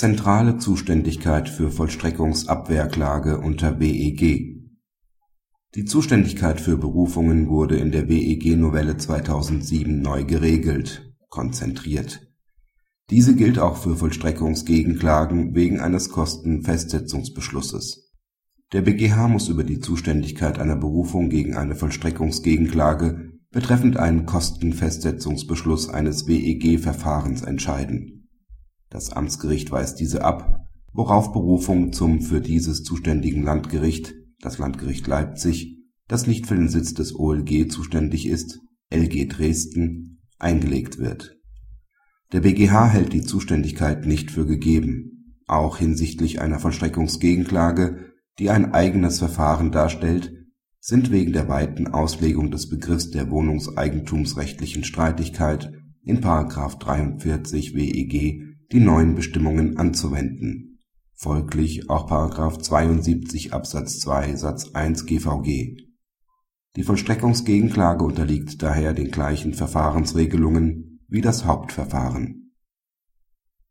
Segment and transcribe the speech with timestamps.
[0.00, 4.56] Zentrale Zuständigkeit für Vollstreckungsabwehrklage unter BEG
[5.74, 12.26] Die Zuständigkeit für Berufungen wurde in der WEG-Novelle 2007 neu geregelt (konzentriert).
[13.10, 18.10] Diese gilt auch für Vollstreckungsgegenklagen wegen eines Kostenfestsetzungsbeschlusses.
[18.72, 26.26] Der BgH muss über die Zuständigkeit einer Berufung gegen eine Vollstreckungsgegenklage betreffend einen Kostenfestsetzungsbeschluss eines
[26.26, 28.19] WEG-Verfahrens entscheiden
[28.90, 35.76] das Amtsgericht weist diese ab, worauf Berufung zum für dieses zuständigen Landgericht (das Landgericht Leipzig,
[36.08, 38.58] das nicht für den Sitz des OLG zuständig ist,
[38.92, 41.36] LG Dresden) eingelegt wird.
[42.32, 45.36] Der BgH hält die Zuständigkeit nicht für gegeben.
[45.46, 50.32] Auch hinsichtlich einer Vollstreckungsgegenklage, die ein eigenes Verfahren darstellt,
[50.80, 55.72] sind wegen der weiten Auslegung des Begriffs der wohnungseigentumsrechtlichen Streitigkeit
[56.02, 56.20] in§
[56.78, 60.78] 43 WEG die neuen Bestimmungen anzuwenden,
[61.14, 62.08] folglich auch§
[62.62, 65.76] 72 Absatz 2 Satz 1 GVG.
[66.76, 72.52] Die Vollstreckungsgegenklage unterliegt daher den gleichen Verfahrensregelungen wie das Hauptverfahren.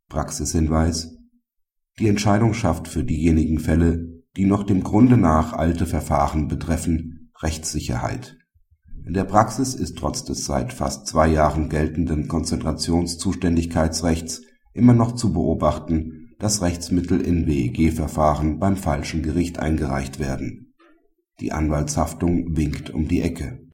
[0.10, 1.16] Praxishinweis
[1.98, 8.36] Die Entscheidung schafft für diejenigen Fälle, die noch dem Grunde nach alte Verfahren betreffen, Rechtssicherheit.
[9.06, 14.42] In der Praxis ist trotz des seit fast zwei Jahren geltenden Konzentrationszuständigkeitsrechts
[14.74, 20.74] immer noch zu beobachten, dass Rechtsmittel in WEG-Verfahren beim falschen Gericht eingereicht werden.
[21.40, 23.60] Die Anwaltshaftung winkt um die Ecke